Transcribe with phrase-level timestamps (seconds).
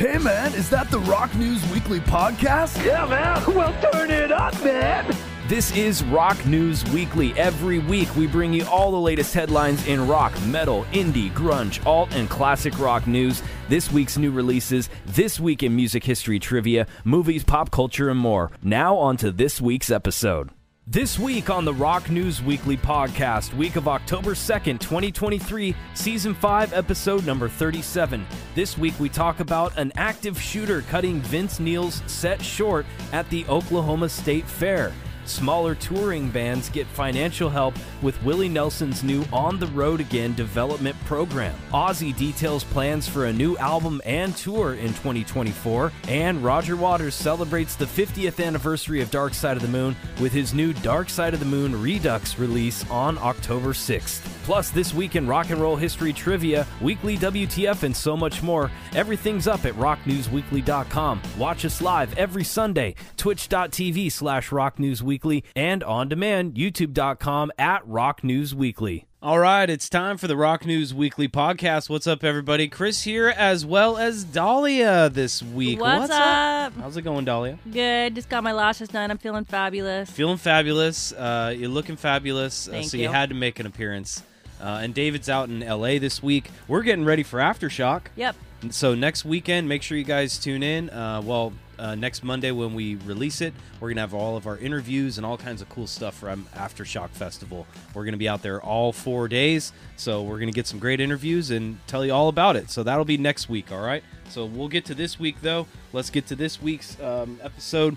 [0.00, 2.82] Hey man, is that the Rock News Weekly podcast?
[2.82, 3.54] Yeah, man.
[3.54, 5.14] Well, turn it up, man.
[5.46, 7.38] This is Rock News Weekly.
[7.38, 12.14] Every week, we bring you all the latest headlines in rock, metal, indie, grunge, alt,
[12.14, 13.42] and classic rock news.
[13.68, 18.50] This week's new releases, this week in music history trivia, movies, pop culture, and more.
[18.62, 20.48] Now, on to this week's episode.
[20.92, 26.72] This week on the Rock News Weekly podcast, week of October 2nd, 2023, season 5,
[26.72, 28.26] episode number 37.
[28.56, 33.46] This week we talk about an active shooter cutting Vince Neil's set short at the
[33.46, 34.92] Oklahoma State Fair.
[35.30, 40.96] Smaller touring bands get financial help with Willie Nelson's new On the Road Again development
[41.04, 41.54] program.
[41.72, 47.76] Ozzy details plans for a new album and tour in 2024, and Roger Waters celebrates
[47.76, 51.38] the 50th anniversary of Dark Side of the Moon with his new Dark Side of
[51.38, 54.22] the Moon Redux release on October 6th.
[54.42, 58.68] Plus, this week in rock and roll history trivia, weekly WTF, and so much more.
[58.96, 61.22] Everything's up at rocknewsweekly.com.
[61.38, 65.19] Watch us live every Sunday, twitch.tv slash rocknewsweekly,
[65.54, 69.06] and on demand, youtube.com at Rock News Weekly.
[69.22, 71.90] All right, it's time for the Rock News Weekly podcast.
[71.90, 72.68] What's up, everybody?
[72.68, 75.78] Chris here, as well as Dahlia this week.
[75.78, 76.72] What's, up?
[76.72, 77.58] How's it going, Dahlia?
[77.70, 78.14] Good.
[78.14, 79.10] Just got my lashes done.
[79.10, 80.10] I'm feeling fabulous.
[80.10, 81.12] Feeling fabulous.
[81.12, 82.66] Uh, you're looking fabulous.
[82.66, 83.02] Uh, so you.
[83.02, 83.08] you.
[83.10, 84.22] had to make an appearance.
[84.58, 86.50] Uh, and David's out in LA this week.
[86.66, 88.04] We're getting ready for Aftershock.
[88.16, 88.36] Yep.
[88.70, 90.88] So next weekend, make sure you guys tune in.
[90.88, 94.58] Uh, well, uh, next Monday when we release it, we're gonna have all of our
[94.58, 97.66] interviews and all kinds of cool stuff from Aftershock Festival.
[97.94, 101.50] We're gonna be out there all four days, so we're gonna get some great interviews
[101.50, 102.70] and tell you all about it.
[102.70, 103.72] So that'll be next week.
[103.72, 104.04] All right.
[104.28, 105.66] So we'll get to this week though.
[105.92, 107.96] Let's get to this week's um, episode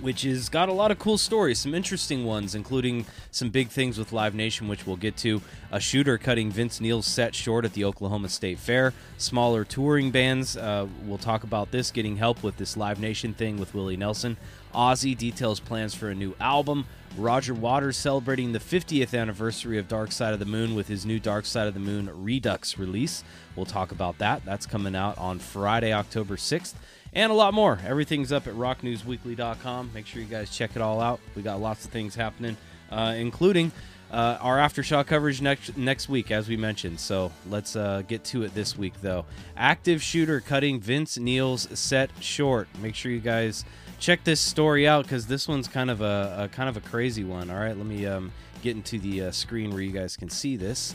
[0.00, 3.98] which has got a lot of cool stories, some interesting ones, including some big things
[3.98, 5.40] with Live Nation, which we'll get to.
[5.70, 8.92] A shooter cutting Vince Neil's set short at the Oklahoma State Fair.
[9.16, 13.58] Smaller touring bands, uh, we'll talk about this, getting help with this Live Nation thing
[13.58, 14.36] with Willie Nelson.
[14.74, 16.86] Ozzy details plans for a new album.
[17.16, 21.18] Roger Waters celebrating the 50th anniversary of Dark Side of the Moon with his new
[21.18, 23.24] Dark Side of the Moon Redux release.
[23.56, 24.44] We'll talk about that.
[24.44, 26.74] That's coming out on Friday, October 6th
[27.12, 27.78] and a lot more.
[27.84, 29.90] Everything's up at rocknewsweekly.com.
[29.94, 31.20] Make sure you guys check it all out.
[31.34, 32.56] We got lots of things happening,
[32.90, 33.72] uh, including
[34.10, 37.00] uh, our aftershock coverage next next week, as we mentioned.
[37.00, 39.24] So let's uh, get to it this week, though.
[39.56, 42.68] Active shooter cutting Vince Neil's set short.
[42.80, 43.64] Make sure you guys
[43.98, 47.24] check this story out because this one's kind of a, a kind of a crazy
[47.24, 47.50] one.
[47.50, 48.32] All right, let me um,
[48.62, 50.94] get into the uh, screen where you guys can see this.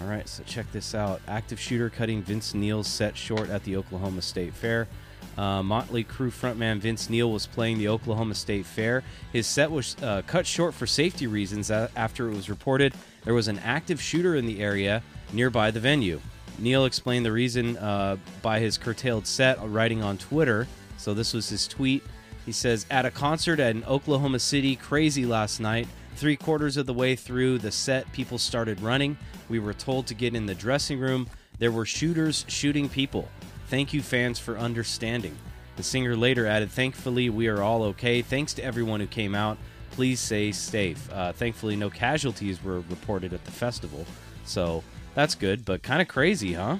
[0.00, 1.20] All right, so check this out.
[1.28, 4.88] Active shooter cutting Vince Neil's set short at the Oklahoma State Fair.
[5.36, 9.02] Uh, Motley Crue frontman Vince Neil was playing the Oklahoma State Fair.
[9.32, 12.94] His set was uh, cut short for safety reasons after it was reported
[13.24, 16.20] there was an active shooter in the area nearby the venue.
[16.58, 20.66] Neil explained the reason uh, by his curtailed set, writing on Twitter.
[20.98, 22.02] So this was his tweet.
[22.44, 26.86] He says, At a concert at an Oklahoma City crazy last night, three quarters of
[26.86, 29.16] the way through the set, people started running.
[29.48, 31.28] We were told to get in the dressing room.
[31.58, 33.28] There were shooters shooting people.
[33.72, 35.34] Thank you, fans, for understanding.
[35.76, 38.20] The singer later added, Thankfully, we are all okay.
[38.20, 39.56] Thanks to everyone who came out.
[39.92, 41.10] Please stay safe.
[41.10, 44.04] Uh, thankfully, no casualties were reported at the festival.
[44.44, 44.84] So
[45.14, 46.76] that's good, but kind of crazy, huh?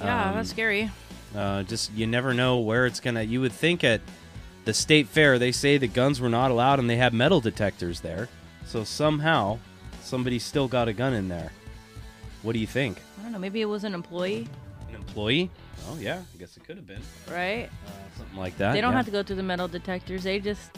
[0.00, 0.90] Yeah, Um, that's scary.
[1.36, 3.22] Uh, just you never know where it's gonna.
[3.22, 4.00] You would think at
[4.64, 8.00] the state fair they say the guns were not allowed and they have metal detectors
[8.00, 8.28] there.
[8.66, 9.60] So somehow
[10.00, 11.52] somebody still got a gun in there.
[12.42, 12.98] What do you think?
[13.20, 13.38] I don't know.
[13.38, 14.48] Maybe it was an employee,
[14.92, 15.50] An employee?
[15.88, 17.68] Oh yeah, I guess it could have been right?
[17.86, 18.72] uh, something like that.
[18.72, 18.96] they don't yeah.
[18.96, 20.24] have to go through the metal detectors.
[20.24, 20.70] They just.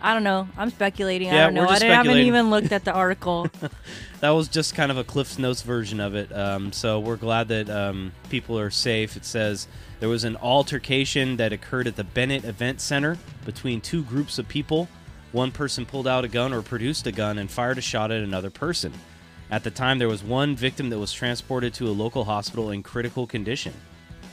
[0.00, 0.46] I don't know.
[0.58, 1.28] I'm speculating.
[1.28, 1.66] Yeah, I don't know.
[1.66, 3.48] I haven't even looked at the article.
[4.20, 6.30] that was just kind of a Cliff's Notes version of it.
[6.30, 9.16] Um, so we're glad that um, people are safe.
[9.16, 9.66] It says
[10.00, 13.16] there was an altercation that occurred at the Bennett Event Center
[13.46, 14.88] between two groups of people.
[15.32, 18.22] One person pulled out a gun or produced a gun and fired a shot at
[18.22, 18.92] another person.
[19.50, 22.82] At the time, there was one victim that was transported to a local hospital in
[22.82, 23.74] critical condition.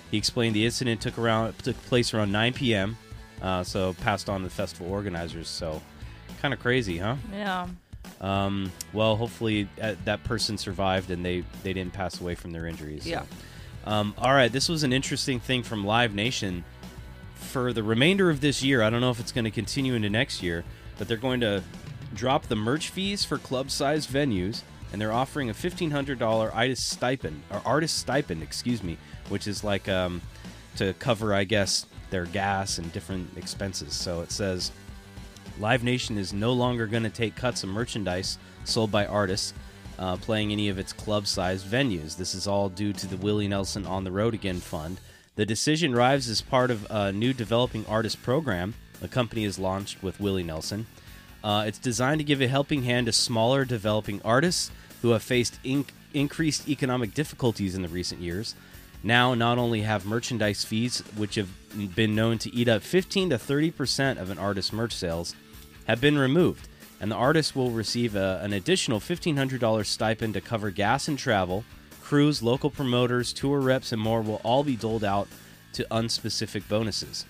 [0.09, 2.97] He explained the incident took around took place around 9 p.m.
[3.41, 5.47] Uh, so passed on to the festival organizers.
[5.47, 5.81] So
[6.41, 7.16] kind of crazy, huh?
[7.34, 7.67] yeah.
[8.19, 12.67] Um, well, hopefully uh, that person survived and they, they didn't pass away from their
[12.67, 13.03] injuries.
[13.03, 13.09] so.
[13.09, 13.23] Yeah.
[13.85, 16.63] Um, all right, this was an interesting thing from Live Nation.
[17.35, 20.09] For the remainder of this year, I don't know if it's going to continue into
[20.09, 20.63] next year,
[20.97, 21.63] but they're going to
[22.13, 24.61] drop the merch fees for club-sized venues,
[24.91, 28.97] and they're offering a fifteen hundred dollar artist stipend or artist stipend, excuse me,
[29.29, 30.22] which is like um,
[30.76, 33.93] to cover, I guess, their gas and different expenses.
[33.93, 34.72] So it says
[35.59, 39.53] Live Nation is no longer going to take cuts of merchandise sold by artists
[39.99, 42.17] uh, playing any of its club sized venues.
[42.17, 44.99] This is all due to the Willie Nelson On the Road Again Fund.
[45.35, 50.03] The decision arrives as part of a new developing artist program the company is launched
[50.03, 50.85] with Willie Nelson.
[51.43, 54.72] Uh, it's designed to give a helping hand to smaller developing artists
[55.02, 58.55] who have faced inc- increased economic difficulties in the recent years.
[59.03, 61.49] Now, not only have merchandise fees, which have
[61.96, 65.35] been known to eat up 15 to 30 percent of an artist's merch sales,
[65.88, 66.67] have been removed,
[66.99, 71.64] and the artist will receive a, an additional $1,500 stipend to cover gas and travel.
[72.02, 75.28] Crews, local promoters, tour reps, and more will all be doled out
[75.73, 77.26] to unspecific bonuses.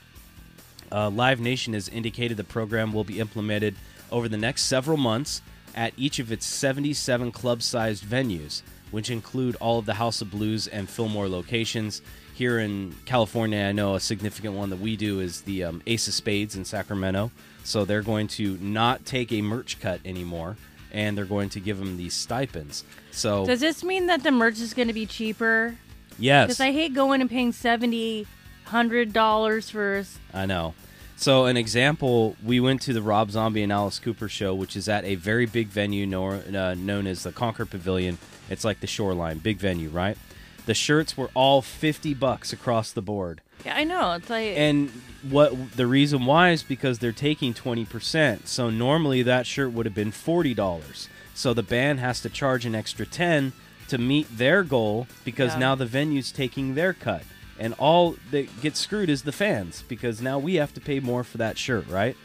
[0.92, 3.76] Uh, Live Nation has indicated the program will be implemented
[4.12, 5.42] over the next several months
[5.76, 8.62] at each of its 77 club sized venues,
[8.92, 12.02] which include all of the House of Blues and Fillmore locations.
[12.34, 16.08] Here in California, I know a significant one that we do is the um, Ace
[16.08, 17.32] of Spades in Sacramento.
[17.64, 20.58] So they're going to not take a merch cut anymore,
[20.92, 22.84] and they're going to give them these stipends.
[23.12, 25.76] So Does this mean that the merch is going to be cheaper?
[26.18, 28.26] yes, Because I hate going and paying seventy,
[28.66, 30.04] hundred dollars for.
[30.34, 30.74] I know.
[31.22, 34.90] So, an example, we went to the Rob Zombie and Alice Cooper show, which is
[34.90, 38.18] at a very big venue nor, uh, known as the Concord Pavilion.
[38.50, 40.18] It's like the Shoreline, big venue, right?
[40.66, 43.42] The shirts were all 50 bucks across the board.
[43.64, 44.14] Yeah, I know.
[44.14, 44.90] It's like And
[45.30, 48.48] what the reason why is because they're taking 20%.
[48.48, 51.08] So normally that shirt would have been $40.
[51.36, 53.54] So the band has to charge an extra 10
[53.90, 55.60] to meet their goal because Yeah.
[55.60, 57.22] now the venue's taking their cut.
[57.60, 61.24] And all that gets screwed is the fans because now we have to pay more
[61.24, 62.16] for that shirt, right?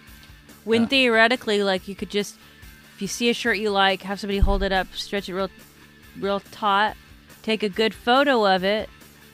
[0.65, 2.37] when uh, theoretically, like you could just,
[2.95, 5.49] if you see a shirt you like, have somebody hold it up, stretch it real,
[6.19, 6.97] real taut,
[7.43, 8.89] take a good photo of it,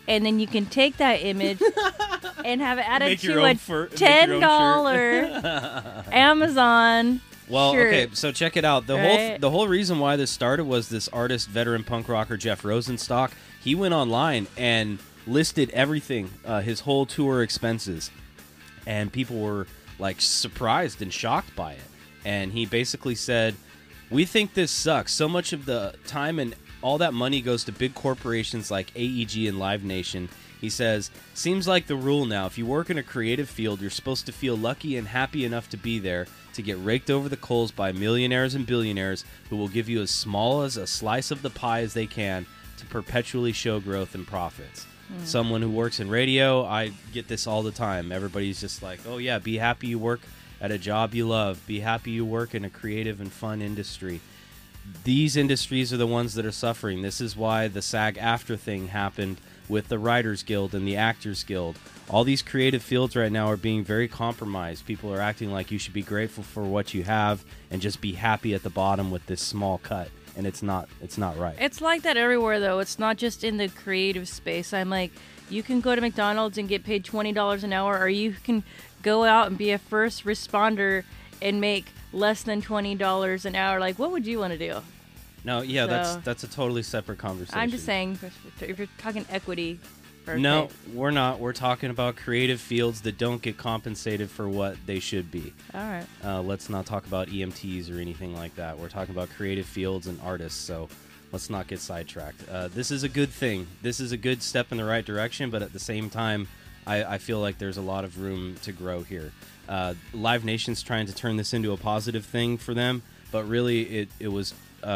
[0.08, 1.62] and then you can take that image
[2.44, 7.20] and have it added Make to own a fur- make your own ten dollar Amazon.
[7.48, 7.86] Well, shirt.
[7.94, 8.86] okay, so check it out.
[8.86, 9.40] The whole Right.
[9.40, 13.30] the whole reason why this started was this artist, veteran punk rocker Jeff Rosenstock.
[13.62, 18.10] He went online and listed everything, uh, his whole tour expenses,
[18.86, 19.66] and people were
[19.98, 21.84] like surprised and shocked by it.
[22.24, 23.54] And he basically said,
[24.10, 25.12] "We think this sucks.
[25.12, 29.46] So much of the time and all that money goes to big corporations like AEG
[29.46, 30.28] and Live Nation."
[30.60, 32.46] He says, "Seems like the rule now.
[32.46, 35.68] If you work in a creative field, you're supposed to feel lucky and happy enough
[35.70, 39.68] to be there to get raked over the coals by millionaires and billionaires who will
[39.68, 42.46] give you as small as a slice of the pie as they can
[42.76, 45.26] to perpetually show growth and profits." Mm.
[45.26, 48.12] Someone who works in radio, I get this all the time.
[48.12, 50.20] Everybody's just like, "Oh yeah, be happy you work
[50.60, 51.60] at a job you love.
[51.66, 54.20] Be happy you work in a creative and fun industry."
[55.04, 57.02] These industries are the ones that are suffering.
[57.02, 59.36] This is why the SAG-AFTRA thing happened
[59.68, 61.78] with the Writers Guild and the Actors Guild.
[62.08, 64.84] All these creative fields right now are being very compromised.
[64.84, 68.12] People are acting like you should be grateful for what you have and just be
[68.12, 70.08] happy at the bottom with this small cut.
[70.36, 71.56] And it's not it's not right.
[71.60, 72.78] It's like that everywhere, though.
[72.78, 74.72] It's not just in the creative space.
[74.72, 75.12] I'm like,
[75.50, 78.62] you can go to McDonald's and get paid twenty dollars an hour, or you can
[79.02, 81.04] go out and be a first responder
[81.42, 83.78] and make less than twenty dollars an hour.
[83.78, 84.80] Like, what would you want to do?
[85.44, 87.58] no, yeah, that's that's a totally separate conversation.
[87.58, 88.18] I'm just saying,
[88.60, 89.80] if you're talking equity.
[90.24, 91.40] For No, we're not.
[91.40, 95.52] We're talking about creative fields that don't get compensated for what they should be.
[95.74, 96.06] All right.
[96.24, 98.78] Uh, let's not talk about EMTs or anything like that.
[98.78, 100.88] We're talking about creative fields and artists, so
[101.32, 102.48] let's not get sidetracked.
[102.48, 103.66] Uh, this is a good thing.
[103.82, 106.48] This is a good step in the right direction, but at the same time,
[106.86, 109.32] I, I feel like there's a lot of room to grow here.
[109.68, 113.82] Uh, Live Nation's trying to turn this into a positive thing for them, but really
[113.82, 114.54] it, it was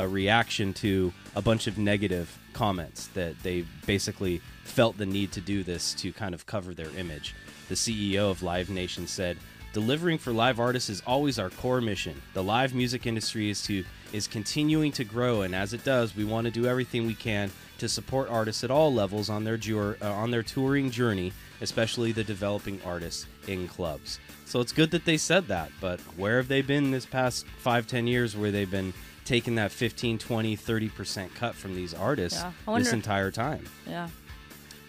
[0.08, 5.62] reaction to a bunch of negative comments that they basically felt the need to do
[5.62, 7.34] this to kind of cover their image.
[7.68, 9.36] The CEO of Live Nation said,
[9.76, 12.22] Delivering for live artists is always our core mission.
[12.32, 16.24] The live music industry is to is continuing to grow, and as it does, we
[16.24, 19.98] want to do everything we can to support artists at all levels on their jour-
[20.00, 24.18] uh, on their touring journey, especially the developing artists in clubs.
[24.46, 27.86] So it's good that they said that, but where have they been this past five,
[27.86, 28.94] ten years where they've been
[29.26, 33.66] taking that 15, 20, 30% cut from these artists Yeah, this entire time?
[33.86, 34.08] Yeah.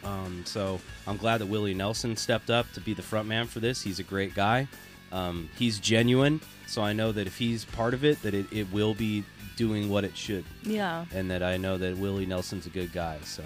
[0.04, 3.60] Um, so I'm glad that Willie Nelson stepped up to be the front man for
[3.60, 3.82] this.
[3.82, 4.68] He's a great guy.
[5.12, 8.72] Um, he's genuine, so I know that if he's part of it, that it, it
[8.72, 9.24] will be
[9.56, 11.06] doing what it should, Yeah.
[11.14, 13.18] and that I know that Willie Nelson's a good guy.
[13.24, 13.42] So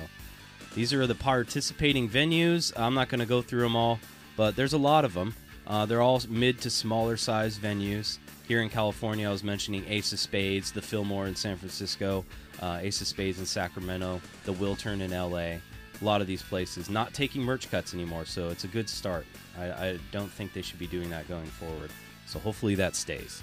[0.76, 2.74] these are the participating venues.
[2.78, 4.00] I'm not going to go through them all,
[4.36, 5.36] but there's a lot of them.
[5.72, 8.18] Uh, they're all mid to smaller size venues.
[8.46, 12.26] Here in California, I was mentioning Ace of Spades, the Fillmore in San Francisco,
[12.62, 15.38] uh, Ace of Spades in Sacramento, the Wiltern in LA.
[15.38, 15.62] A
[16.02, 19.26] lot of these places not taking merch cuts anymore, so it's a good start.
[19.58, 21.90] I, I don't think they should be doing that going forward.
[22.28, 23.42] So hopefully that stays.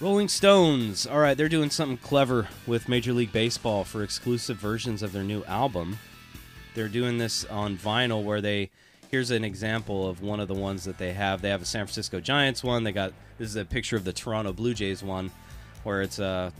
[0.00, 1.06] Rolling Stones.
[1.06, 5.22] All right, they're doing something clever with Major League Baseball for exclusive versions of their
[5.22, 6.00] new album.
[6.74, 8.70] they're doing this on vinyl where they
[9.12, 11.42] here's an example of one of the ones that they have.
[11.42, 12.82] They have a San Francisco Giants one.
[12.82, 15.30] They got this is a picture of the Toronto Blue Jays one
[15.82, 16.50] where it's uh,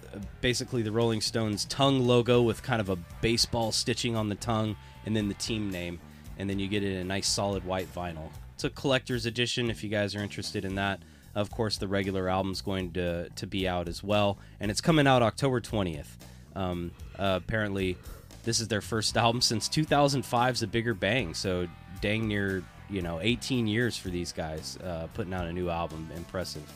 [0.42, 4.76] basically the Rolling Stones tongue logo with kind of a baseball stitching on the tongue
[5.06, 5.98] and then the team name.
[6.38, 8.28] And then you get it in a nice solid white vinyl.
[8.54, 11.00] It's a collector's edition if you guys are interested in that.
[11.34, 14.36] Of course, the regular album's going to, to be out as well.
[14.60, 16.16] And it's coming out October 20th.
[16.54, 17.96] Um, uh, apparently,
[18.44, 21.32] this is their first album since 2005's A Bigger Bang.
[21.32, 21.68] So,
[22.02, 26.10] dang near, you know, 18 years for these guys uh, putting out a new album.
[26.14, 26.70] Impressive.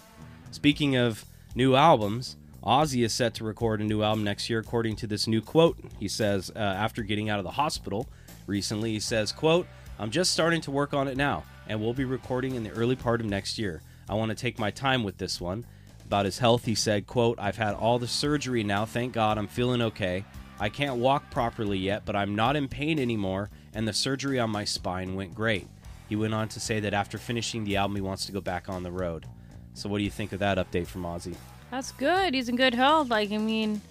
[0.53, 4.97] Speaking of new albums, Ozzy is set to record a new album next year, according
[4.97, 5.77] to this new quote.
[6.01, 8.09] He says, uh, after getting out of the hospital
[8.47, 9.67] recently, he says, quote,
[9.99, 12.97] I'm just starting to work on it now, and we'll be recording in the early
[12.97, 13.83] part of next year.
[14.09, 15.67] I want to take my time with this one.
[16.05, 19.49] About his health, he said, quote, I've had all the surgery now, thank God I'm
[19.49, 20.25] feeling okay.
[20.59, 24.51] I can't walk properly yet, but I'm not in pain anymore, and the surgery on
[24.51, 25.69] my spine went great.
[26.09, 28.69] He went on to say that after finishing the album, he wants to go back
[28.69, 29.27] on the road.
[29.75, 31.37] So, what do you think of that update from Ozzy?
[31.71, 32.33] That's good.
[32.33, 33.11] He's in good health.
[33.11, 33.83] Like, I mean,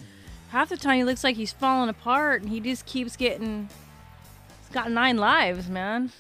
[0.50, 3.70] half the time he looks like he's falling apart, and he just keeps getting.
[4.62, 6.12] He's got nine lives, man.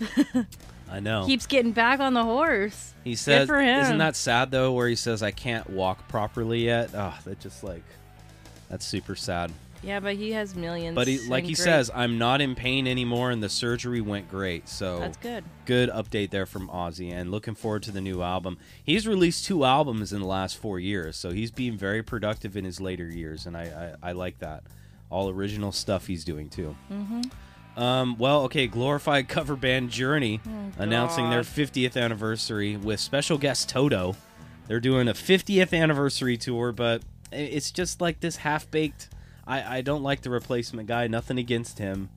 [0.90, 1.26] I know.
[1.26, 2.94] Keeps getting back on the horse.
[3.04, 3.82] He says, for him.
[3.82, 7.64] "Isn't that sad though?" Where he says, "I can't walk properly yet." Oh, that just
[7.64, 7.84] like
[8.68, 9.52] that's super sad.
[9.86, 10.94] Yeah, but he has millions.
[10.96, 14.28] But he, like he great- says, "I'm not in pain anymore, and the surgery went
[14.28, 15.44] great." So that's good.
[15.64, 18.58] good update there from Ozzy, and looking forward to the new album.
[18.82, 22.64] He's released two albums in the last four years, so he's being very productive in
[22.64, 24.64] his later years, and I I, I like that.
[25.08, 26.74] All original stuff he's doing too.
[26.92, 27.22] Mm-hmm.
[27.80, 30.40] Um, well, okay, glorified cover band Journey
[30.78, 34.16] announcing their Oh, 50th anniversary with special guest Toto.
[34.66, 39.10] They're doing a 50th anniversary tour, but it's just like this half baked.
[39.46, 41.06] I, I don't like the replacement guy.
[41.06, 42.08] Nothing against him,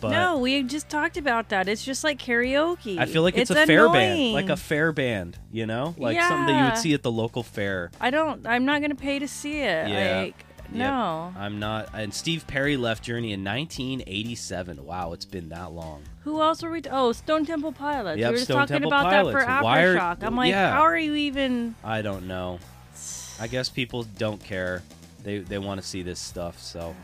[0.00, 1.68] but no, we just talked about that.
[1.68, 2.98] It's just like karaoke.
[2.98, 5.38] I feel like it's, a fair band, like a fair band.
[5.50, 7.90] You know, like something that you would see at the local fair.
[8.00, 8.46] I don't.
[8.46, 9.88] I'm not gonna pay to see it.
[9.88, 10.20] Yeah.
[10.22, 10.78] Like, Yep.
[10.78, 11.32] no.
[11.36, 11.90] I'm not.
[11.92, 14.84] And Steve Perry left Journey in 1987.
[14.84, 16.02] Wow, it's been that long.
[16.22, 16.80] Who else were we?
[16.80, 18.18] T- oh, Stone Temple Pilots.
[18.18, 19.38] Yep, we were just Stone talking Temple about Pilots.
[19.44, 20.22] that for Why are- Aftershock.
[20.22, 20.72] I'm like, yeah.
[20.72, 21.74] how are you even?
[21.84, 22.58] I don't know.
[23.38, 24.82] I guess people don't care.
[25.24, 26.60] They they want to see this stuff.
[26.60, 26.94] So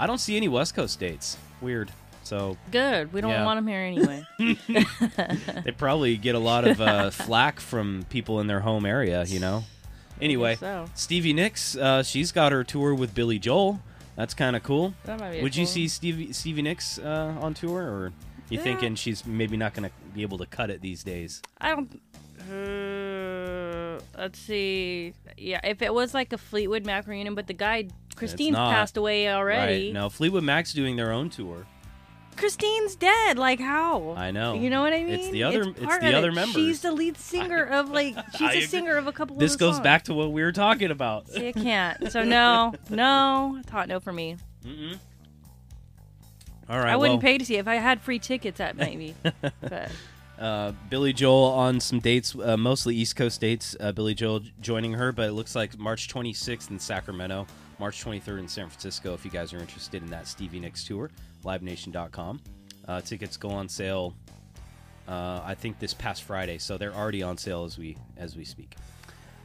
[0.00, 1.36] I don't see any West Coast dates.
[1.60, 1.92] Weird.
[2.24, 3.12] So Good.
[3.12, 3.44] We don't Yeah.
[3.44, 4.24] want them here anyway.
[5.64, 9.24] they probably get a lot of uh, flack from people in their home area.
[9.24, 9.64] You know.
[10.20, 10.86] Anyway, so.
[10.94, 13.80] Stevie Nicks, uh, she's got her tour with Billy Joel.
[14.16, 14.92] That's kind of cool.
[15.04, 18.12] That might be Would you see Stevie Stevie Nicks uh, on tour, or
[18.50, 18.64] you Yeah.
[18.64, 21.40] thinking she's maybe not going to be able to cut it these days?
[21.60, 22.00] I don't.
[24.18, 25.14] Let's see.
[25.36, 28.72] Yeah, if it was like a Fleetwood Mac reunion, but the guy Christine's not.
[28.72, 29.86] passed away already.
[29.86, 29.94] Right?
[29.94, 31.66] No, Fleetwood Mac's doing their own tour.
[32.36, 33.38] Christine's dead.
[33.38, 34.14] Like how?
[34.16, 34.54] I know.
[34.54, 35.14] You know what I mean?
[35.14, 36.34] It's the other- it's part the other it.
[36.34, 36.54] members.
[36.54, 38.16] She's the lead singer of like.
[38.32, 39.36] She's I a singer of a couple.
[39.36, 39.84] This goes songs.
[39.84, 41.28] back to what we were talking about.
[41.28, 42.10] See, I can't.
[42.12, 44.36] So no, no, hot no for me.
[44.64, 44.98] Mm-mm.
[46.68, 46.88] All right.
[46.88, 47.60] I wouldn't well, pay to see it.
[47.60, 48.58] if I had free tickets.
[48.58, 49.14] That maybe.
[49.60, 49.90] but
[50.38, 53.76] uh, Billy Joel on some dates, uh, mostly East Coast dates.
[53.80, 57.46] Uh, Billy Joel joining her, but it looks like March 26th in Sacramento,
[57.78, 59.14] March 23rd in San Francisco.
[59.14, 61.10] If you guys are interested in that Stevie Nicks tour,
[61.44, 62.40] LiveNation.com.
[62.86, 64.14] Uh, tickets go on sale.
[65.06, 68.44] Uh, I think this past Friday, so they're already on sale as we as we
[68.44, 68.76] speak.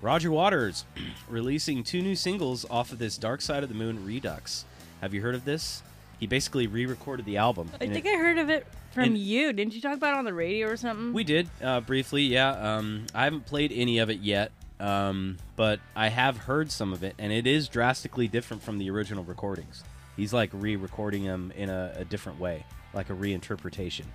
[0.02, 0.84] Roger Waters
[1.30, 4.66] releasing two new singles off of this Dark Side of the Moon Redux.
[5.02, 5.82] Have you heard of this?
[6.20, 7.70] He basically re-recorded the album.
[7.76, 9.52] I think it- I heard of it from and- you.
[9.54, 11.14] Didn't you talk about it on the radio or something?
[11.14, 12.52] we did uh, briefly, yeah.
[12.78, 17.04] Um, I haven't played any of it yet, um, but I have heard some of
[17.04, 19.84] it, and it is drastically different from the original recordings.
[20.16, 24.06] He's like re-recording them in a, a different way, like a reinterpretation.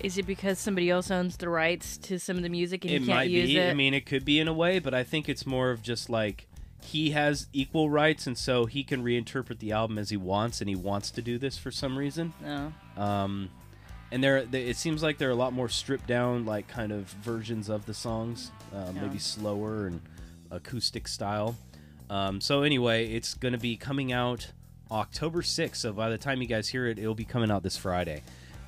[0.00, 3.00] Is it because somebody else owns the rights to some of the music and it
[3.00, 3.58] you can't might use be.
[3.58, 3.70] it?
[3.70, 6.10] I mean, it could be in a way, but I think it's more of just
[6.10, 6.46] like
[6.82, 10.68] he has equal rights, and so he can reinterpret the album as he wants, and
[10.68, 12.32] he wants to do this for some reason.
[12.42, 12.72] no.
[12.96, 13.50] Um,
[14.12, 16.92] and there, they, it seems like there are a lot more stripped down, like kind
[16.92, 19.02] of versions of the songs, uh, Yeah.
[19.02, 20.00] maybe slower and
[20.50, 21.56] acoustic style.
[22.10, 24.52] Um, so anyway, it's going to be coming out
[24.90, 25.76] October 6th.
[25.76, 28.22] So by the time you guys hear it, it'll be coming out this Friday.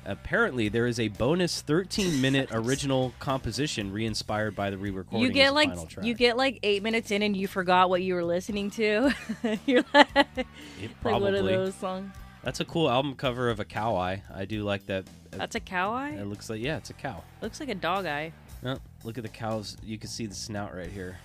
[0.07, 5.25] Apparently, there is a bonus 13-minute original composition re-inspired by the re-recording.
[5.27, 6.05] You get like final track.
[6.05, 9.11] you get like eight minutes in and you forgot what you were listening to.
[9.65, 11.31] You're like, It like probably.
[11.31, 12.11] one of those songs.
[12.43, 14.21] That's a cool album cover of a cow eye.
[14.31, 15.05] I do like that.
[15.37, 16.11] That's a cow eye.
[16.11, 17.23] It looks like yeah, it's a cow.
[17.41, 18.31] Looks like a dog eye.
[18.63, 19.77] No, look at the cows.
[19.83, 21.17] You can see the snout right here.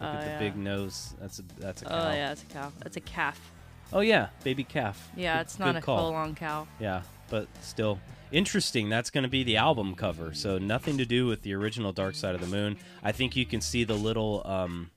[0.00, 0.38] Look Oh, at the yeah.
[0.38, 1.14] big nose.
[1.20, 2.72] That's a that's a Oh yeah, it's a cow.
[2.80, 3.52] That's a calf.
[3.92, 5.10] Oh yeah, baby calf.
[5.16, 5.98] Yeah, Good- it's not a call.
[5.98, 6.66] full-on cow.
[6.80, 8.00] Yeah, but still
[8.32, 8.88] interesting.
[8.88, 10.34] That's going to be the album cover.
[10.34, 12.76] So nothing to do with the original Dark Side of the Moon.
[13.04, 14.90] I think you can see the little um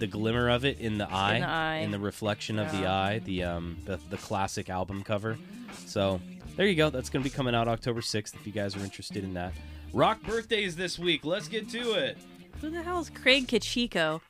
[0.00, 1.76] the glimmer of it in the eye, the eye.
[1.76, 5.38] in the reflection of the eye, the um the the classic album cover.
[5.86, 6.20] So
[6.60, 6.90] there you go.
[6.90, 9.54] That's going to be coming out October 6th if you guys are interested in that.
[9.94, 11.24] Rock birthdays this week.
[11.24, 12.18] Let's get to it.
[12.60, 14.20] Who the hell is Craig Kachiko?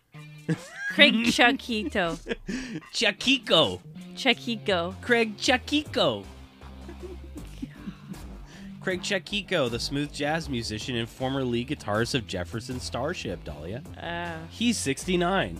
[0.94, 2.20] Craig Chakito.
[2.94, 3.80] Chaquico.
[4.14, 5.00] Chaquico.
[5.00, 6.24] Craig Chaquico.
[8.80, 13.82] Craig Chaquico, the smooth jazz musician and former lead guitarist of Jefferson Starship, Dahlia.
[14.00, 15.58] Uh, He's 69.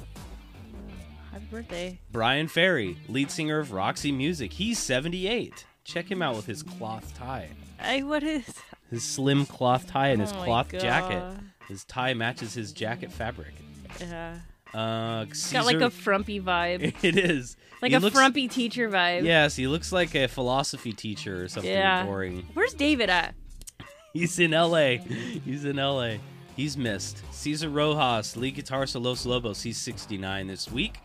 [1.32, 1.98] happy birthday.
[2.12, 4.52] Bryan Ferry, lead singer of Roxy Music.
[4.52, 5.66] He's 78.
[5.84, 7.48] Check him out with his cloth tie.
[7.80, 8.44] Hey, what is?
[8.90, 11.22] His slim cloth tie and his Oh my cloth jacket.
[11.68, 13.54] His tie matches his jacket fabric.
[14.00, 14.36] Yeah.
[14.74, 16.94] Uh, Got like Caesar- a frumpy vibe.
[17.04, 17.56] It is.
[17.82, 19.24] Like He a looks- frumpy teacher vibe.
[19.24, 22.04] Yes, he looks like a philosophy teacher or something Yeah.
[22.04, 22.46] boring.
[22.54, 23.34] Where's David at?
[24.12, 24.96] He's in LA.
[25.44, 26.14] He's in LA.
[26.56, 27.22] He's missed.
[27.32, 29.62] Cesar Rojas, lead guitarist of Los Lobos.
[29.62, 30.98] He's 69 this week.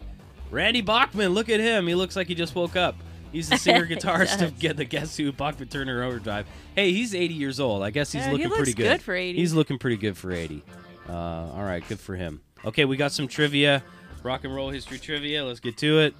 [0.51, 1.87] Randy Bachman, look at him.
[1.87, 2.95] He looks like he just woke up.
[3.35, 6.47] He's the singer guitarist of Get the Guess Who, Bachman Turner Overdrive.
[6.73, 7.83] Hey, he's 80 years old.
[7.83, 8.83] I guess he's Yeah, he looking looks pretty good.
[8.83, 9.37] good for 80.
[9.37, 10.63] He's looking pretty good for 80.
[11.09, 12.39] Uh, all right, good for him.
[12.63, 13.83] Okay, we got some trivia,
[14.23, 15.43] rock and roll history trivia.
[15.43, 16.15] Let's get to it.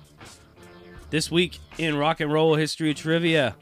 [1.10, 3.56] This week in rock and roll history trivia,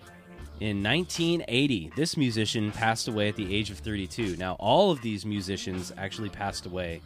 [0.59, 4.35] in 1980, this musician passed away at the age of 32.
[4.37, 7.01] Now, all of these musicians actually passed away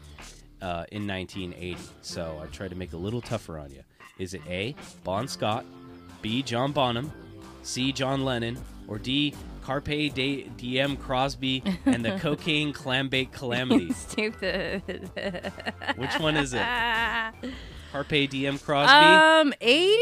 [0.62, 1.76] uh, in 1980.
[2.02, 3.84] So I tried to make it a little tougher on you.
[4.18, 5.66] Is it A, Bon Scott,
[6.28, 7.10] B, John Bonham,
[7.64, 8.58] C, John Lennon,
[8.90, 13.94] or D, Carpe de- Diem Crosby and the Cocaine Clambake Calamity?
[13.94, 14.82] Stupid.
[15.96, 16.62] Which one is it?
[17.94, 18.92] Carpe Diem Crosby?
[18.94, 19.96] Um, 80?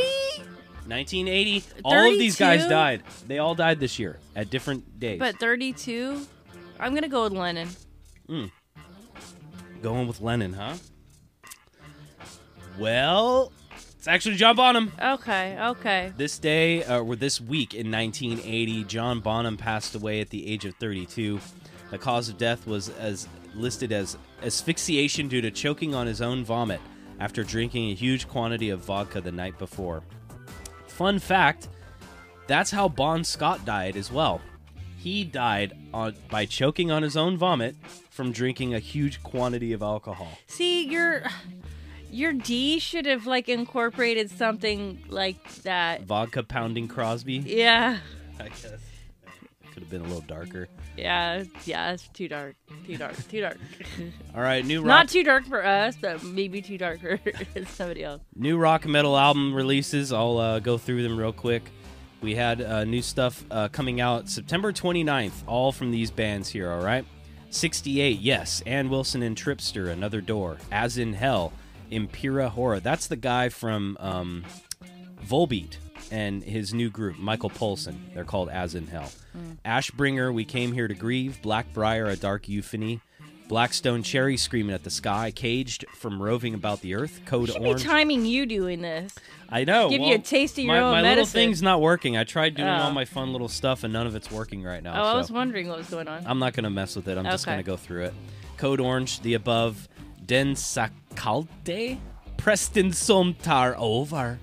[0.88, 1.64] 1980.
[1.84, 3.04] All of these guys died.
[3.28, 5.20] They all died this year at different days.
[5.20, 6.26] But 32?
[6.80, 7.70] I'm going to go with Lennon.
[9.84, 10.74] Going with Lennon, huh?
[12.80, 13.52] Well,
[14.06, 14.92] it's actually John Bonham.
[15.02, 16.14] Okay, okay.
[16.16, 20.64] This day, uh, or this week in 1980, John Bonham passed away at the age
[20.64, 21.40] of 32.
[21.90, 26.46] The cause of death was as listed as asphyxiation due to choking on his own
[26.46, 26.82] vomit
[27.20, 30.04] after drinking a huge quantity of vodka the night before.
[30.86, 31.70] Fun fact:
[32.46, 34.40] that's how Bon Scott died as well.
[35.00, 37.76] He died on, by choking on his own vomit
[38.12, 40.38] from drinking a huge quantity of alcohol.
[40.46, 41.24] See, your
[42.16, 46.04] your D should have like incorporated something like that.
[46.04, 47.38] Vodka pounding Crosby.
[47.46, 48.00] Yeah.
[48.40, 48.66] I guess
[49.76, 50.70] could have been a little darker.
[50.96, 52.56] Yeah, yeah, it's too dark.
[52.88, 53.14] Too dark.
[53.28, 53.58] Too dark.
[54.36, 57.20] All right, new rock, Not too dark for us, but maybe too dark for
[57.66, 58.22] somebody else.
[58.34, 60.14] new rock and metal album releases.
[60.14, 61.64] I'll uh, go through them real quick.
[62.22, 66.72] We had uh, new stuff uh, coming out September 29th, all from these bands here.
[66.72, 67.04] All right,
[67.50, 71.52] 68, yes, Ann Wilson and Tripsitter, Another Door, Asinhell,
[71.92, 72.80] Impii Hora.
[72.80, 74.44] That's the guy from um,
[75.26, 75.78] Volbeat
[76.12, 77.96] and his new group, Michael Poulsen.
[78.14, 79.12] They're called Asinhell.
[79.66, 83.02] Ashbringer, We Came Here to Grieve, Blackbriar, A Dark Euphony,
[83.48, 87.82] Blackstone Cherry, Screaming at the Sky, Caged from Roving About the Earth, Code Should Orange.
[87.84, 89.14] be timing you doing this.
[89.50, 89.90] I know.
[89.90, 92.18] Give you a taste of your my, own my little thing's not working.
[92.18, 92.74] I tried doing Oh.
[92.84, 95.00] all my fun little stuff, and none of it's working right now.
[95.04, 96.24] Oh, I was wondering what was going on.
[96.26, 97.18] I'm not going to mess with it.
[97.18, 98.14] I'm just going to go through it.
[98.58, 99.88] Code Orange, the above,
[100.26, 100.56] Den
[101.16, 101.98] Saakaldte,
[102.38, 104.40] Preston Somtar Over.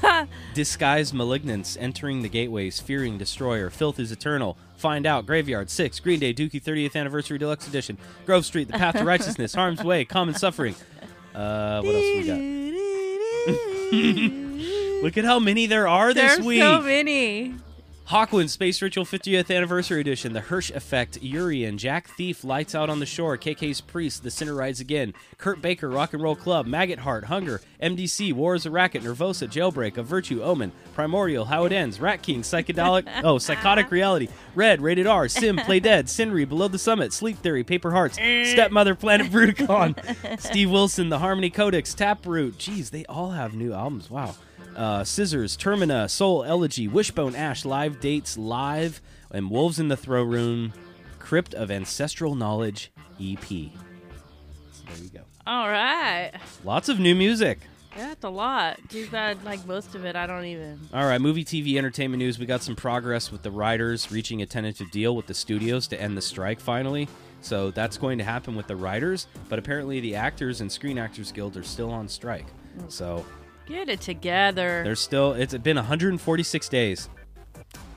[0.54, 6.18] Disguised Malignance, Entering the Gateways, Fearing Destroyer, Filth is Eternal, Find Out, Graveyard, 6, Green
[6.18, 10.34] Day, Dookie 30th Anniversary Deluxe Edition, Grove Street, The Path to Righteousness, Harm's Way, Common
[10.34, 10.74] Suffering.
[11.34, 12.38] Uh, what else we got?
[15.02, 16.60] Look at how many there are this There's week.
[16.60, 17.54] so many.
[18.10, 23.00] Hawkwind Space Ritual 50th Anniversary Edition, The Hirsch Effekt, Urian, Jack Thief, Lights Out on
[23.00, 27.00] the Shore, KK's Priest, The Sinner Rides Again, Kurt Baker, Rock and Roll Club, Maggot
[27.00, 31.72] Heart, Hunger, MDC, War is a Racket, Nervosa, Jailbreak, A Virtue, Omen, Primordial, How It
[31.72, 36.68] Ends, Rat King, Psychedelic, oh, Psychotic Reality, Red, Rated R, Sim, Play Dead, Sinry, Below
[36.68, 42.58] the Summit, Sleep Theory, Paper Hearts, Stepmother, Planet Bruticon, Steve Wilson, The Harmony Codex, Taproot.
[42.58, 44.10] Jeez, they all have new albums.
[44.10, 44.34] Wow
[44.76, 50.28] uh, Scissors, Termina, Soul Elegy, Wishbone Ash, Live Dates Live, and Wolves in the Throne
[50.28, 50.72] Room,
[51.18, 53.44] Crypt of Ancestral Knowledge EP.
[53.46, 53.64] So
[54.86, 55.20] there you go.
[55.46, 56.32] All right.
[56.64, 57.60] Lots of new music.
[57.96, 58.78] Yeah, That's a lot.
[58.90, 60.78] Too bad, like most of it, I don't even.
[60.92, 62.38] All right, movie, TV, entertainment news.
[62.38, 66.00] We got some progress with the writers reaching a tentative deal with the studios to
[66.00, 67.08] end the strike finally.
[67.40, 71.32] So that's going to happen with the writers, but apparently the Actors and Screen Actors
[71.32, 72.46] Guild are still on strike.
[72.88, 73.24] So
[73.66, 74.82] Get it together.
[74.84, 77.08] There's still it's been 146 days.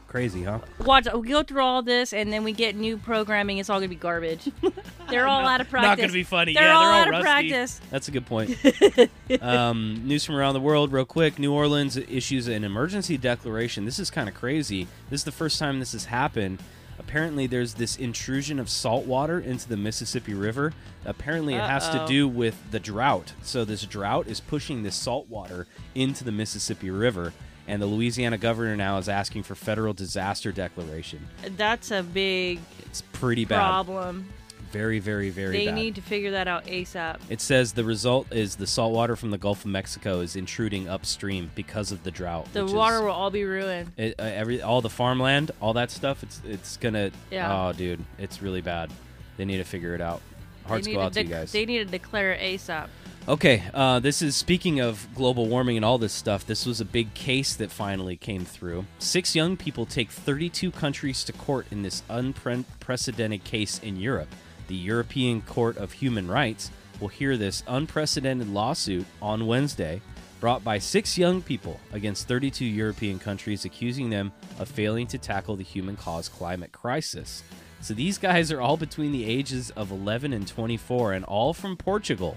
[0.09, 0.57] Crazy, huh?
[0.83, 3.59] Watch, we go through all this, and then we get new programming.
[3.59, 4.49] It's all gonna be garbage.
[5.09, 5.87] they're all out of practice.
[5.87, 6.55] Not gonna be funny.
[6.55, 7.79] They're yeah, all they're all out of practice.
[7.91, 8.57] That's a good point.
[9.41, 11.37] um, news from around the world, real quick.
[11.37, 13.85] New Orleans issues an emergency declaration.
[13.85, 14.87] This is kind of crazy.
[15.11, 16.63] This is the first time this has happened.
[16.97, 20.73] Apparently, there's this intrusion of salt water into the Mississippi River.
[21.05, 22.07] Apparently, it has to Uh-oh.
[22.07, 23.33] do with the drought.
[23.43, 27.31] So, this drought is pushing this salt water into the Mississippi River.
[27.69, 31.19] And the Louisiana governor now is asking for federal disaster declaration.
[31.55, 33.59] That's a big It's pretty bad.
[33.59, 34.27] problem.
[34.71, 35.75] Very, very, very They bad.
[35.75, 37.17] need to figure that out ASAP.
[37.29, 40.89] It says the result is the salt water from the Gulf of Mexico is intruding
[40.89, 42.51] upstream because of the drought.
[42.53, 43.91] The which water is, will all be ruined.
[43.97, 46.21] it, uh, every all the farmland, all that stuff.
[46.23, 47.11] It's it's gonna.
[47.31, 47.67] Yeah.
[47.69, 48.91] Oh, dude, it's really bad.
[49.37, 50.21] They need to figure it out.
[50.65, 51.51] Hearts they go out to to you guys.
[51.51, 52.89] They need to declare it ASAP.
[53.29, 56.47] Okay, uh, this is speaking of global warming and all this stuff.
[56.47, 58.87] This was a big case that finally came through.
[58.97, 64.29] Six young people take 32 countries to court in this unprecedented case in Europe.
[64.67, 70.01] The European Court of Human Rights will hear this unprecedented lawsuit on Wednesday,
[70.39, 75.55] brought by six young people against 32 European countries, accusing them of failing to tackle
[75.55, 77.43] the human caused climate crisis.
[77.81, 81.77] So these guys are all between the ages of 11 and 24 and all from
[81.77, 82.35] Portugal.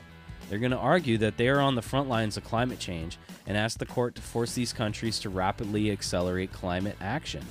[0.52, 3.56] They're going to argue that they are on the front lines of climate change and
[3.56, 7.42] ask the court to force these countries to rapidly accelerate climate action.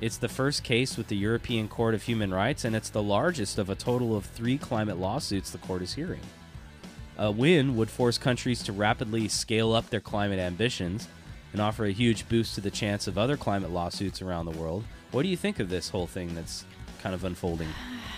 [0.00, 3.58] It's the first case with the European Court of Human Rights, and it's the largest
[3.58, 6.22] of a total of three climate lawsuits the court is hearing.
[7.18, 11.08] A win would force countries to rapidly scale up their climate ambitions
[11.52, 14.84] and offer a huge boost to the chance of other climate lawsuits around the world.
[15.10, 16.64] What do you think of this whole thing that's
[17.04, 17.68] kind of unfolding?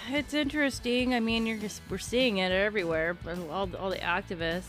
[0.08, 1.12] It's interesting.
[1.12, 3.16] I mean, you're just we're seeing it everywhere.
[3.50, 4.68] All all the activists.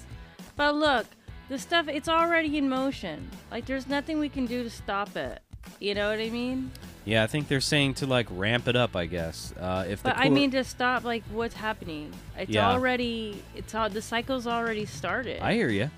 [0.56, 1.06] But look,
[1.50, 3.30] the stuff it's already in motion.
[3.52, 5.40] Like there's nothing we can do to stop it.
[5.80, 6.72] You know what I mean?
[7.06, 8.96] Yeah, I think they're saying to like ramp it up.
[8.96, 12.12] I guess uh, if the But I mean to stop like what's happening.
[12.36, 12.72] It's Yeah.
[12.72, 15.42] already it's all the cycle's already started.
[15.44, 15.92] I hear you.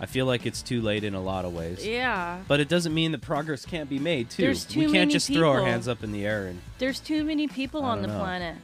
[0.00, 1.84] I feel like it's too late in a lot of ways.
[1.86, 2.38] yeah.
[2.46, 4.42] But it doesn't mean that progress can't be made too.
[4.42, 7.00] There's too we can't many just throw our hands up in the air and There's
[7.00, 8.22] too many people I on the don't know.
[8.22, 8.56] planet.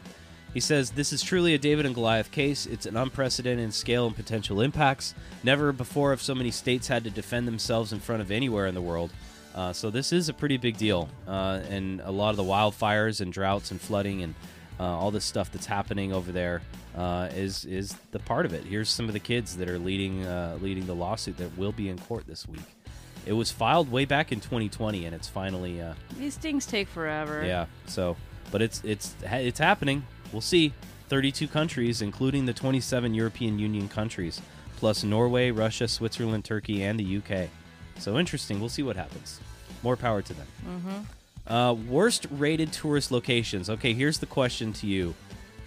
[0.52, 2.66] He says this is truly a David and Goliath case.
[2.66, 5.12] It's an unprecedented in scale and potential impacts.
[5.42, 8.74] Never before have so many states had to defend themselves in front of anywhere in
[8.76, 9.10] the world.
[9.56, 13.20] Uh, so this is a pretty big deal, uh, and a lot of the wildfires
[13.20, 14.34] and droughts and flooding and
[14.82, 16.62] all this stuff that's happening over there
[16.96, 18.64] uh, is is the part of it.
[18.64, 21.88] Here's some of the kids that are leading uh, leading the lawsuit that will be
[21.88, 22.60] in court this week.
[23.26, 27.44] It was filed way back in 2020, and it's finally uh, These things take forever.
[27.44, 27.66] yeah.
[27.86, 28.16] So,
[28.50, 30.04] but it's it's it's happening.
[30.32, 30.72] We'll see.
[31.10, 34.40] 32 countries, including the 27 European Union countries,
[34.78, 37.50] plus Norway, Russia, Switzerland, Turkey, and the UK.
[37.98, 38.58] So interesting.
[38.58, 39.38] We'll see what happens.
[39.82, 40.46] More power to them.
[40.66, 41.02] Mm-hmm.
[41.46, 43.68] Uh, worst rated tourist locations.
[43.68, 45.14] Okay, here's the question to you: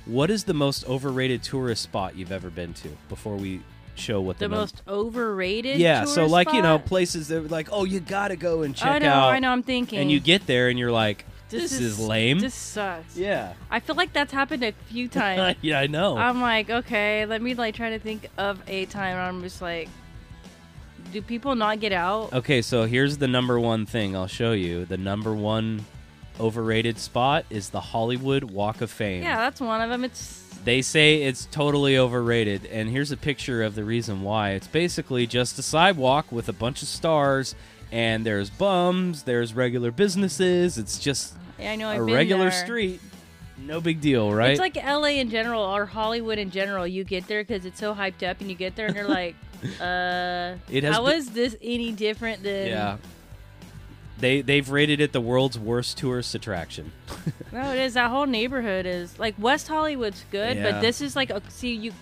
[0.06, 2.90] What is the most overrated tourist spot you've ever been to?
[3.10, 3.62] Before we
[3.96, 5.78] show what the, The num- most overrated.
[5.78, 6.06] yeah.
[6.06, 9.10] So like you know places that like, oh, you gotta go and check I know,
[9.12, 9.34] out.
[9.34, 9.52] I know.
[9.52, 10.00] I'm thinking.
[10.00, 12.40] And you get there and you're like, this, is, lame.
[12.40, 13.16] This sucks.
[13.16, 13.54] Yeah.
[13.70, 15.58] I feel like that's happened a few times.
[15.62, 16.18] yeah, I know.
[16.18, 19.16] I'm like, okay, let me like try to think of a time.
[19.16, 19.90] where I'm just like,
[21.12, 22.34] do people not get out?
[22.34, 24.86] okay, so here's the number one thing I'll show you.
[24.86, 25.86] The number one
[26.40, 29.24] overrated spot is the Hollywood Walk of Fame.
[29.24, 30.04] Yeah, that's one of them.
[30.04, 34.52] It's They say it's totally overrated, and here's a picture of the reason why.
[34.52, 37.56] It's basically just a sidewalk with a bunch of stars,
[37.92, 40.78] and there's bums, there's regular businesses.
[40.78, 41.90] It's just yeah, I know.
[41.90, 42.66] a I've regular there.
[42.66, 43.02] street.
[43.66, 44.52] No big deal, right?
[44.52, 46.86] It's like LA in general or Hollywood in general.
[46.86, 49.36] You get there because it's so hyped up, and you get there and you're like,
[49.82, 52.68] uh, It has how been- is this any different than?
[52.68, 52.98] yeah.
[54.20, 56.92] They they've rated it the world's worst tourist attraction.
[57.54, 57.94] No, it is.
[57.94, 60.72] That whole neighborhood is like West Hollywood's good, Yeah.
[60.72, 61.94] but this is like a, see you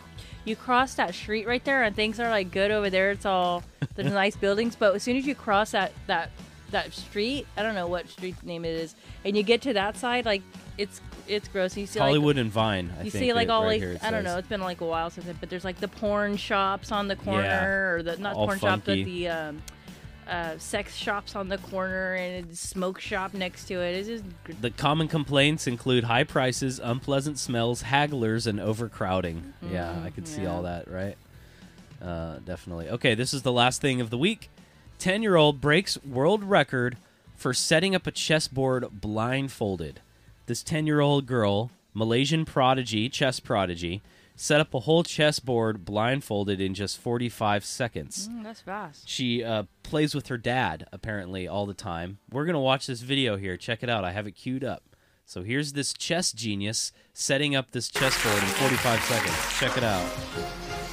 [0.44, 3.12] you cross that street right there and things are like good over there.
[3.12, 3.64] It's all
[3.96, 6.32] there's nice buildings, but as soon as you cross that that
[6.72, 9.98] that street, I don't know what street name it is, and you get to that
[9.98, 10.42] side, like
[10.80, 11.76] it's it's gross.
[11.78, 12.94] You see Hollywood like, and Vine.
[13.00, 14.24] I you think see like it- all right like I don't says.
[14.26, 14.38] know.
[14.38, 17.16] It's been like a while since it, but there's like the porn shops on the
[17.16, 17.66] corner, Yeah.
[17.66, 19.62] or the not All porn shop, but the um,
[20.28, 23.96] uh, sex shops on the corner and a smoke shop next to it.
[23.96, 29.54] It's just gr- The common complaints include high prices, unpleasant smells, hagglers, and overcrowding.
[29.72, 30.52] yeah, I could see yeah.
[30.52, 31.16] all that, right?
[32.02, 32.90] Uh, definitely.
[32.90, 34.50] Okay, this is the last thing of the week.
[35.00, 36.98] 10 year old breaks world record
[37.36, 40.00] for setting up a chessboard blindfolded.
[40.48, 44.04] This 10 year old girl, Malaysian prodigy, chess prodigy,
[44.36, 48.30] set up a whole chessboard blindfolded in just 45 seconds.
[48.30, 49.10] Mm, that's fast.
[49.10, 52.20] She uh, plays with her dad apparently all the time.
[52.32, 53.58] We're gonna watch this video here.
[53.58, 54.04] Check it out.
[54.04, 54.84] I have it queued up.
[55.26, 59.60] So here's this chess genius setting up this chessboard in 45 seconds.
[59.60, 60.85] Check it out.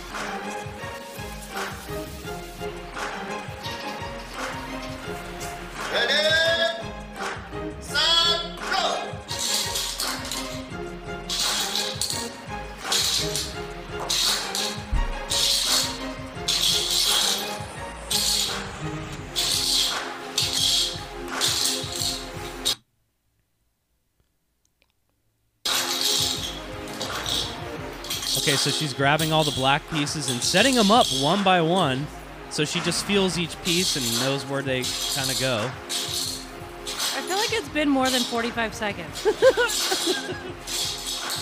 [28.53, 32.07] Okay, so she's grabbing all the black pieces and setting them up one by one.
[32.51, 34.83] So she just feels each piece and knows where they
[35.15, 35.71] kind of go.
[35.97, 39.27] I feel like it's been more than 45 seconds.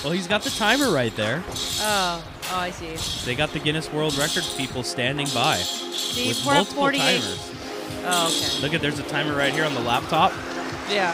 [0.03, 1.45] Well, he's got the timer right there.
[1.47, 2.97] oh, oh, I see.
[3.27, 6.99] They got the Guinness World Records people standing by See, with multiple 48.
[7.21, 7.53] timers.
[8.07, 8.63] Oh, okay.
[8.63, 10.33] Look at there's a timer right here on the laptop.
[10.89, 11.13] Yeah.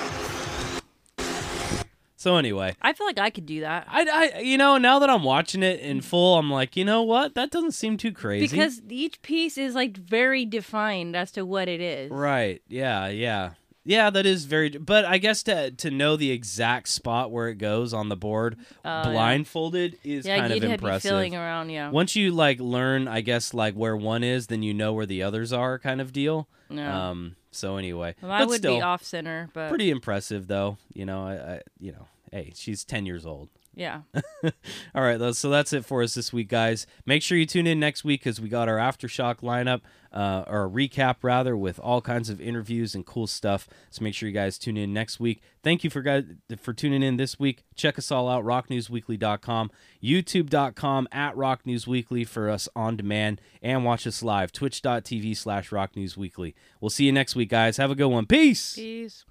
[2.26, 3.86] So anyway, I feel like I could do that.
[3.88, 7.02] I, I you know now that I'm watching it in full, I'm like, you know
[7.04, 7.36] what?
[7.36, 8.48] That doesn't seem too crazy.
[8.48, 12.10] Because each piece is like very defined as to what it is.
[12.10, 13.50] right, yeah, yeah,
[13.84, 14.10] yeah.
[14.10, 14.70] That is very.
[14.70, 18.56] But I guess to to know the exact spot where it goes on the board,
[18.84, 19.02] Oh, yeah.
[19.04, 21.08] blindfolded is Yeah, kind you'd of have to be impressive.
[21.12, 21.90] feeling around, yeah.
[21.90, 25.22] Once you like learn, I guess like where one is, then you know where the
[25.22, 26.48] others are, kind of deal.
[26.70, 27.10] Yeah.
[27.10, 27.36] Um.
[27.52, 30.76] So anyway, well, I but would still, be off center, but pretty impressive though.
[30.92, 33.48] You know, I, I you know, hey, she's ten years old.
[33.74, 34.00] yeah.
[34.94, 36.86] All right, so that's it for us this week, guys.
[37.04, 40.64] Make sure you tune in next week because we got our aftershock lineup, uh, or
[40.64, 43.68] a recap rather, with all kinds of interviews and cool stuff.
[43.90, 45.42] So make sure you guys tune in next week.
[45.62, 46.24] Thank you for guys
[46.58, 47.64] for tuning in this week.
[47.74, 49.70] Check us all out: rocknewsweekly.com,
[50.02, 55.94] YouTube.com at Rock News Weekly for us on demand, and watch us live: Twitch.tv/slash Rock
[55.96, 56.54] News Weekly.
[56.80, 57.76] We'll see you next week, guys.
[57.76, 58.24] Have a good one.
[58.26, 58.74] Peace.
[58.74, 59.24] Peace.